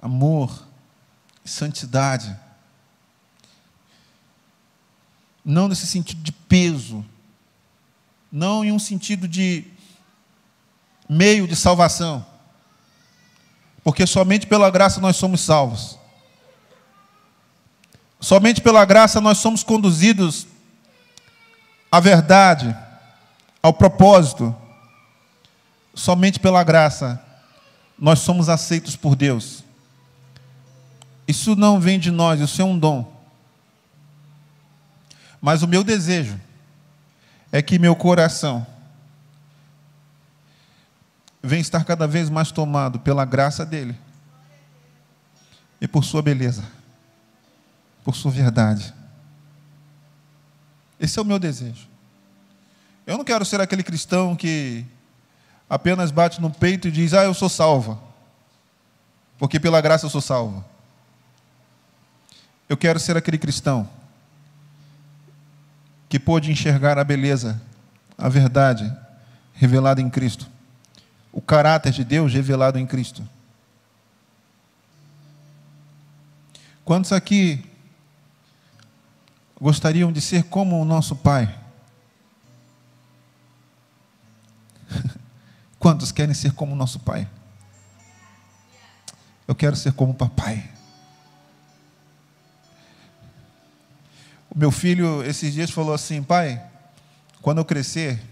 [0.00, 0.66] Amor
[1.44, 2.34] e santidade.
[5.44, 7.04] Não nesse sentido de peso,
[8.30, 9.64] não em um sentido de
[11.08, 12.24] meio de salvação,
[13.82, 15.99] porque somente pela graça nós somos salvos.
[18.20, 20.46] Somente pela graça nós somos conduzidos
[21.90, 22.76] à verdade,
[23.62, 24.54] ao propósito.
[25.94, 27.20] Somente pela graça
[27.98, 29.64] nós somos aceitos por Deus.
[31.26, 33.10] Isso não vem de nós, isso é um dom.
[35.40, 36.38] Mas o meu desejo
[37.50, 38.66] é que meu coração
[41.42, 43.96] venha estar cada vez mais tomado pela graça dele
[45.80, 46.79] e por sua beleza
[48.04, 48.94] por sua verdade.
[50.98, 51.88] Esse é o meu desejo.
[53.06, 54.84] Eu não quero ser aquele cristão que
[55.68, 57.98] apenas bate no peito e diz: Ah, eu sou salva,
[59.38, 60.64] porque pela graça eu sou salva.
[62.68, 63.88] Eu quero ser aquele cristão
[66.08, 67.60] que pôde enxergar a beleza,
[68.16, 68.92] a verdade
[69.54, 70.48] revelada em Cristo,
[71.32, 73.26] o caráter de Deus revelado em Cristo.
[76.84, 77.69] Quantos aqui
[79.60, 81.58] gostariam de ser como o nosso Pai?
[85.78, 87.28] Quantos querem ser como o nosso Pai?
[89.50, 90.70] Eu quero ser como o papai.
[94.48, 96.64] O meu filho, esses dias, falou assim: Pai,
[97.42, 98.22] quando eu crescer,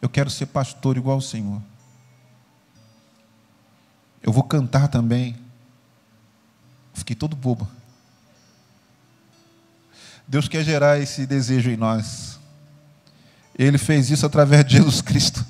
[0.00, 1.60] eu quero ser pastor igual o Senhor.
[4.22, 5.36] Eu vou cantar também.
[6.94, 7.68] Fiquei todo bobo.
[10.30, 12.38] Deus quer gerar esse desejo em nós.
[13.58, 15.44] Ele fez isso através de Jesus Cristo.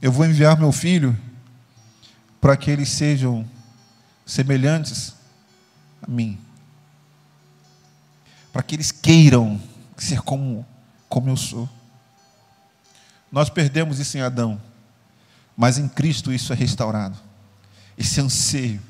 [0.00, 1.14] Eu vou enviar meu filho
[2.40, 3.46] para que eles sejam
[4.24, 5.14] semelhantes
[6.00, 6.38] a mim.
[8.50, 9.60] Para que eles queiram
[9.98, 10.66] ser como,
[11.06, 11.68] como eu sou.
[13.30, 14.58] Nós perdemos isso em Adão,
[15.54, 17.18] mas em Cristo isso é restaurado.
[17.98, 18.80] Esse anseio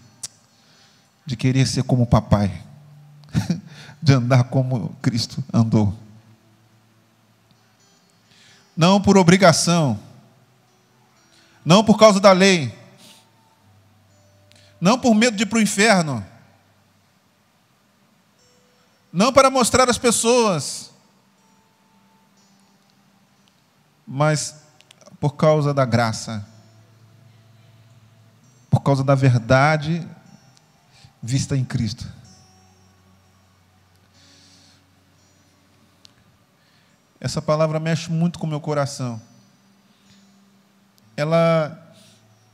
[1.26, 2.62] de querer ser como o papai
[4.02, 5.94] de andar como Cristo andou.
[8.76, 9.98] Não por obrigação,
[11.64, 12.76] não por causa da lei,
[14.80, 16.24] não por medo de ir para o inferno,
[19.12, 20.90] não para mostrar às pessoas,
[24.06, 24.56] mas
[25.20, 26.46] por causa da graça,
[28.68, 30.06] por causa da verdade
[31.22, 32.06] vista em Cristo.
[37.24, 39.18] Essa palavra mexe muito com o meu coração.
[41.16, 41.96] Ela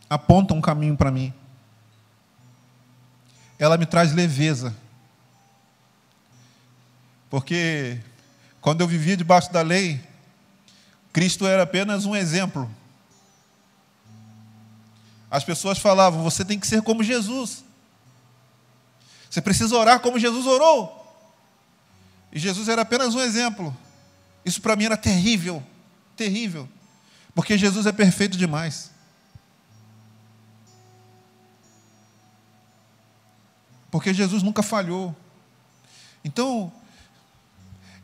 [0.09, 1.35] aponta um caminho para mim.
[3.59, 4.73] Ela me traz leveza.
[7.29, 7.99] Porque
[8.61, 10.01] quando eu vivia debaixo da lei,
[11.13, 12.71] Cristo era apenas um exemplo.
[15.29, 17.65] As pessoas falavam: você tem que ser como Jesus.
[19.29, 20.97] Você precisa orar como Jesus orou.
[22.31, 23.77] E Jesus era apenas um exemplo.
[24.45, 25.63] Isso para mim era terrível,
[26.17, 26.69] terrível,
[27.35, 28.91] porque Jesus é perfeito demais.
[33.91, 35.15] Porque Jesus nunca falhou.
[36.25, 36.73] Então,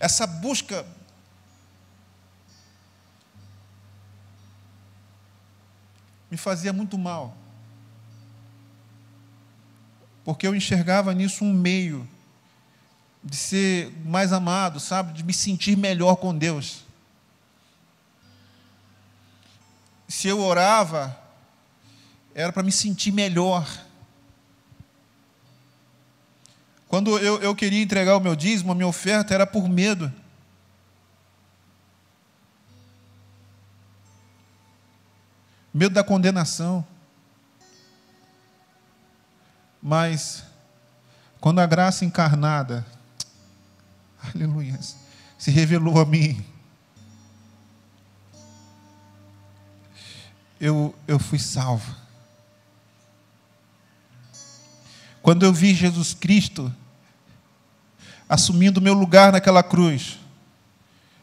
[0.01, 0.85] essa busca
[6.31, 7.37] me fazia muito mal.
[10.25, 12.07] Porque eu enxergava nisso um meio
[13.27, 15.13] de ser mais amado, sabe?
[15.13, 16.85] De me sentir melhor com Deus.
[20.07, 21.19] Se eu orava,
[22.33, 23.69] era para me sentir melhor.
[26.87, 30.13] Quando eu, eu queria entregar o meu dízimo, a minha oferta era por medo.
[35.75, 36.87] Medo da condenação.
[39.83, 40.45] Mas,
[41.41, 42.87] quando a graça encarnada
[44.35, 44.79] aleluia,
[45.39, 46.45] se revelou a mim.
[50.61, 51.95] Eu, eu fui salvo.
[55.23, 56.73] Quando eu vi Jesus Cristo
[58.29, 60.19] assumindo meu lugar naquela cruz,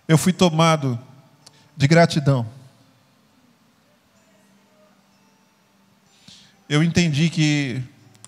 [0.07, 0.99] eu fui tomado
[1.75, 2.47] de gratidão.
[6.69, 7.81] Eu entendi que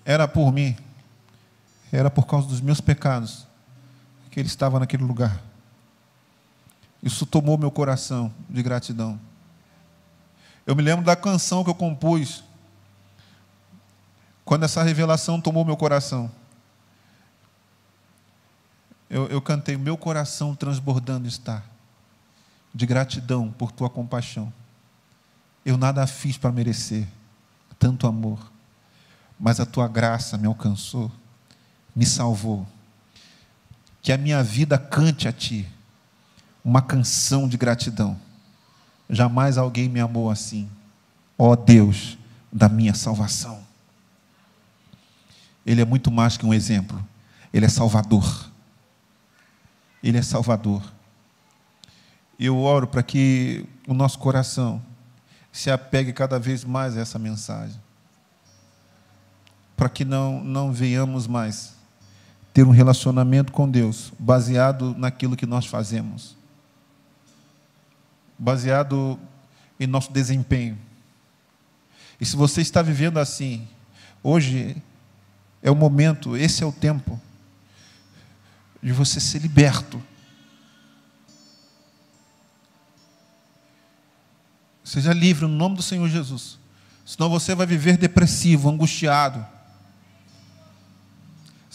[0.04, 0.76] era por mim,
[1.92, 3.46] era por causa dos meus pecados
[4.36, 5.42] que ele estava naquele lugar.
[7.02, 9.18] Isso tomou meu coração de gratidão.
[10.66, 12.44] Eu me lembro da canção que eu compus
[14.44, 16.30] quando essa revelação tomou meu coração.
[19.08, 21.62] Eu, eu cantei: Meu coração transbordando está,
[22.74, 24.52] de gratidão por tua compaixão.
[25.64, 27.08] Eu nada fiz para merecer
[27.78, 28.52] tanto amor,
[29.40, 31.10] mas a tua graça me alcançou,
[31.94, 32.75] me salvou.
[34.06, 35.68] Que a minha vida cante a ti
[36.64, 38.16] uma canção de gratidão.
[39.10, 40.70] Jamais alguém me amou assim.
[41.36, 42.16] Ó Deus
[42.52, 43.60] da minha salvação.
[45.66, 47.04] Ele é muito mais que um exemplo.
[47.52, 48.48] Ele é Salvador.
[50.00, 50.84] Ele é Salvador.
[52.38, 54.80] Eu oro para que o nosso coração
[55.50, 57.80] se apegue cada vez mais a essa mensagem.
[59.76, 61.75] Para que não, não venhamos mais
[62.56, 66.34] ter um relacionamento com Deus baseado naquilo que nós fazemos,
[68.38, 69.20] baseado
[69.78, 70.78] em nosso desempenho.
[72.18, 73.68] E se você está vivendo assim,
[74.22, 74.74] hoje
[75.62, 77.20] é o momento, esse é o tempo
[78.82, 80.02] de você ser liberto.
[84.82, 86.58] Seja livre no nome do Senhor Jesus.
[87.04, 89.46] Senão você vai viver depressivo, angustiado.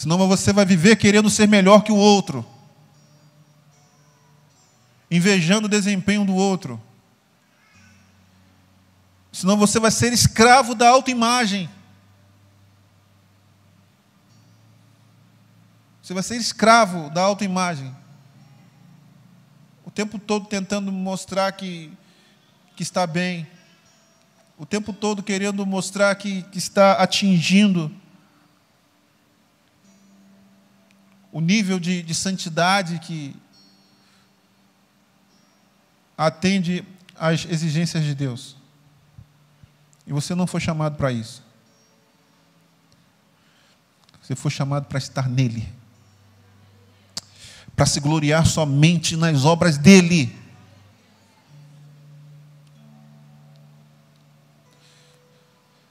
[0.01, 2.43] Senão você vai viver querendo ser melhor que o outro.
[5.11, 6.81] Invejando o desempenho do outro.
[9.31, 11.69] Senão você vai ser escravo da autoimagem.
[16.01, 17.95] Você vai ser escravo da autoimagem.
[19.85, 21.95] O tempo todo tentando mostrar que,
[22.75, 23.47] que está bem.
[24.57, 28.00] O tempo todo querendo mostrar que, que está atingindo
[31.31, 33.35] o nível de, de santidade que
[36.17, 36.83] atende
[37.15, 38.55] às exigências de Deus.
[40.05, 41.43] E você não foi chamado para isso.
[44.21, 45.81] Você foi chamado para estar nele
[47.81, 50.37] para se gloriar somente nas obras dele.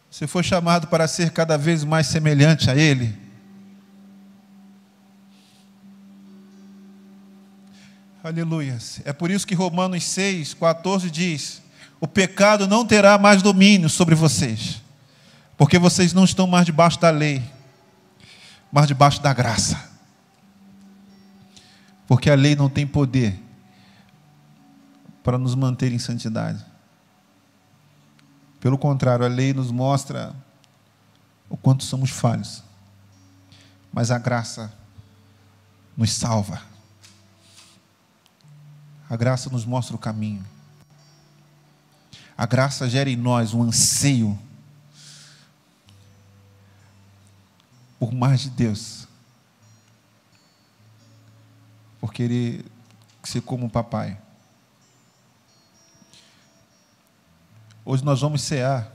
[0.08, 3.18] Você foi chamado para ser cada vez mais semelhante a ele.
[8.30, 8.78] Aleluia.
[9.04, 11.62] É por isso que Romanos 6, 14 diz:
[12.00, 14.80] O pecado não terá mais domínio sobre vocês,
[15.56, 17.42] porque vocês não estão mais debaixo da lei,
[18.72, 19.90] mas debaixo da graça
[22.10, 23.40] porque a lei não tem poder
[25.22, 26.60] para nos manter em santidade.
[28.58, 30.34] Pelo contrário, a lei nos mostra
[31.48, 32.64] o quanto somos falhos,
[33.92, 34.72] mas a graça
[35.96, 36.60] nos salva.
[39.10, 40.46] A graça nos mostra o caminho.
[42.38, 44.38] A graça gera em nós um anseio
[47.98, 49.06] por mais de Deus
[52.00, 52.64] por querer
[53.22, 54.16] ser como o papai.
[57.84, 58.90] Hoje nós vamos cear.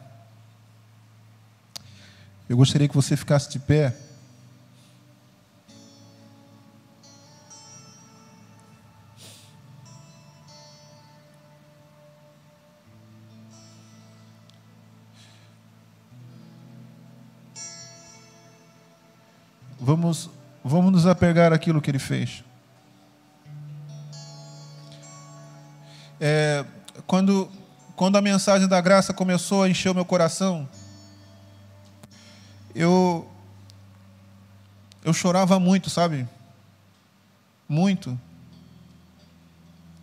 [2.47, 4.04] Eu gostaria que você ficasse de pé.
[19.85, 20.31] Vamos,
[20.63, 22.43] vamos nos apegar àquilo que ele fez.
[26.19, 26.65] É,
[27.05, 27.47] quando,
[27.95, 30.67] quando a mensagem da graça começou a encher o meu coração,
[32.73, 33.29] eu,
[35.03, 36.27] eu chorava muito, sabe?
[37.69, 38.19] Muito.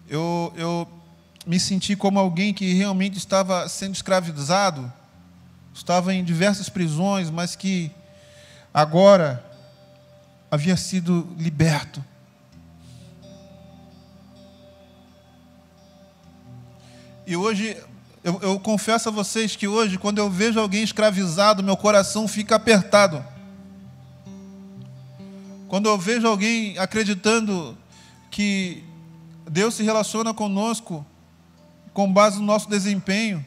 [0.09, 0.89] Eu, eu
[1.45, 4.93] me senti como alguém que realmente estava sendo escravizado,
[5.75, 7.91] estava em diversas prisões, mas que
[8.73, 9.51] agora
[10.53, 12.05] havia sido liberto.
[17.27, 17.75] E hoje,
[18.23, 22.55] eu, eu, confesso a vocês que hoje, quando eu vejo alguém escravizado, meu coração fica
[22.55, 23.25] apertado.
[25.69, 27.75] Quando eu vejo alguém acreditando
[28.31, 28.85] que
[29.51, 31.07] Deus se relaciona conosco
[31.95, 33.43] com base no nosso desempenho,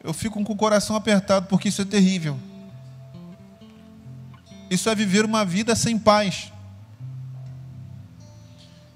[0.00, 2.38] eu fico com o coração apertado, porque isso é terrível.
[4.70, 6.52] Isso é viver uma vida sem paz.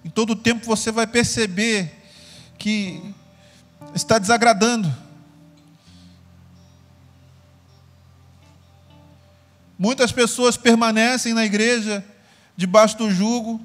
[0.04, 1.94] Em todo tempo você vai perceber
[2.56, 3.14] que
[3.94, 4.92] está desagradando.
[9.78, 12.04] Muitas pessoas permanecem na igreja
[12.56, 13.64] debaixo do jugo,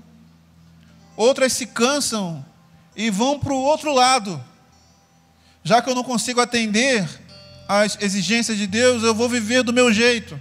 [1.18, 2.45] outras se cansam
[2.95, 4.43] e vão para o outro lado.
[5.64, 7.10] Já que eu não consigo atender
[7.68, 10.39] às exigências de Deus, eu vou viver do meu jeito.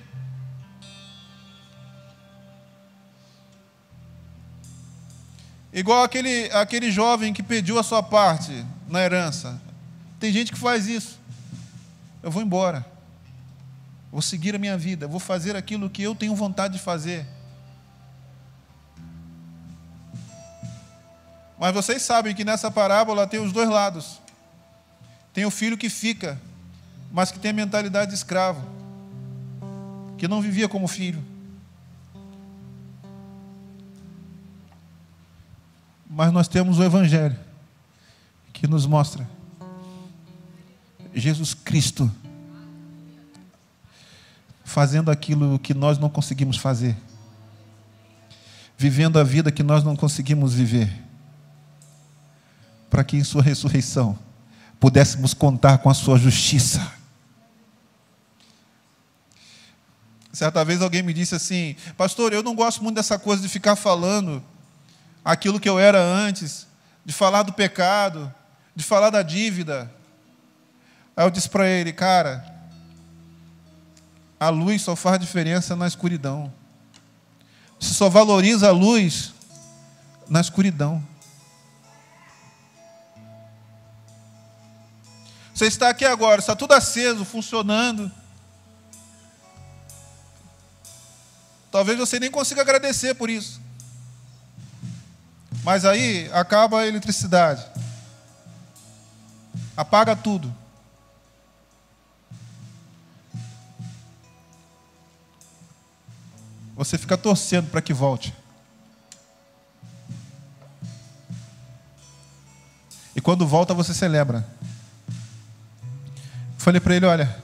[5.73, 9.61] Igual aquele, aquele jovem que pediu a sua parte na herança.
[10.21, 11.19] Tem gente que faz isso.
[12.23, 12.85] Eu vou embora.
[14.11, 15.09] Vou seguir a minha vida.
[15.09, 17.27] Vou fazer aquilo que eu tenho vontade de fazer.
[21.59, 24.21] Mas vocês sabem que nessa parábola tem os dois lados.
[25.33, 26.39] Tem o filho que fica,
[27.11, 28.63] mas que tem a mentalidade de escravo,
[30.19, 31.32] que não vivia como filho.
[36.15, 37.35] Mas nós temos o Evangelho,
[38.53, 39.27] que nos mostra
[41.15, 42.11] Jesus Cristo
[44.63, 46.95] fazendo aquilo que nós não conseguimos fazer,
[48.77, 50.93] vivendo a vida que nós não conseguimos viver
[52.91, 54.19] para que em Sua ressurreição
[54.79, 56.93] pudéssemos contar com a Sua justiça.
[60.31, 63.77] Certa vez alguém me disse assim, pastor, eu não gosto muito dessa coisa de ficar
[63.77, 64.43] falando
[65.25, 66.67] aquilo que eu era antes,
[67.05, 68.33] de falar do pecado,
[68.75, 69.91] de falar da dívida.
[71.17, 72.45] Aí eu disse para ele, cara,
[74.39, 76.53] a luz só faz diferença na escuridão.
[77.79, 79.33] Você só valoriza a luz
[80.29, 81.07] na escuridão.
[85.55, 88.11] Você está aqui agora, está tudo aceso, funcionando.
[91.71, 93.61] Talvez você nem consiga agradecer por isso.
[95.63, 97.65] Mas aí acaba a eletricidade.
[99.77, 100.53] Apaga tudo.
[106.75, 108.35] Você fica torcendo para que volte.
[113.15, 114.45] E quando volta, você celebra.
[116.59, 117.43] Falei para ele: olha,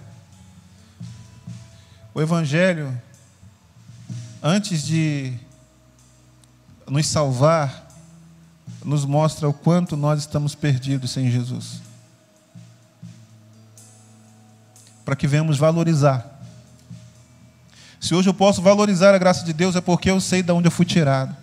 [2.12, 3.00] o Evangelho,
[4.42, 5.38] antes de
[6.86, 7.87] nos salvar,
[8.88, 11.82] nos mostra o quanto nós estamos perdidos sem Jesus.
[15.04, 16.40] Para que venhamos valorizar.
[18.00, 20.68] Se hoje eu posso valorizar a graça de Deus, é porque eu sei de onde
[20.68, 21.36] eu fui tirado.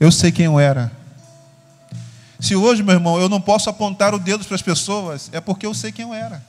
[0.00, 0.90] Eu sei quem eu era.
[2.40, 5.66] Se hoje, meu irmão, eu não posso apontar o dedo para as pessoas, é porque
[5.66, 6.44] eu sei quem eu era.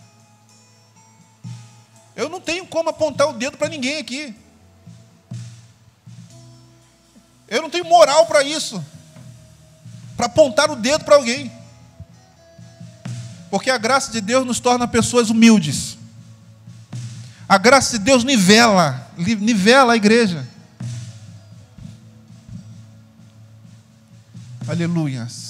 [2.15, 4.35] Eu não tenho como apontar o dedo para ninguém aqui.
[7.47, 8.83] Eu não tenho moral para isso.
[10.17, 11.51] Para apontar o dedo para alguém.
[13.49, 15.97] Porque a graça de Deus nos torna pessoas humildes.
[17.47, 20.45] A graça de Deus nivela, nivela a igreja.
[24.67, 25.46] Aleluias.